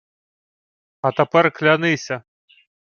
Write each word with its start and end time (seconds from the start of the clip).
—А 1.01 1.11
тепер 1.11 1.51
клянися. 1.51 2.23